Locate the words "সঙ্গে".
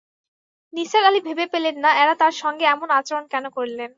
2.43-2.65